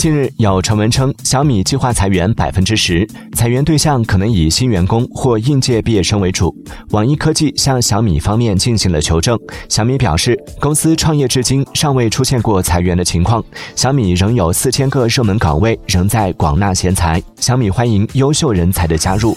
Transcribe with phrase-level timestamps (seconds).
[0.00, 6.56] 近日有传闻称小米计划裁员百分之十裁员对象可能以新员工或应届毕业生为主。
[6.92, 13.44] 网易科技向小米方面进行了求证小米表示公司创业至今尚未出现过裁员的情况。
[13.76, 17.22] 小米仍有四千个热门岗位仍在广纳贤才。
[17.36, 19.36] 小米欢迎优秀人才的加入。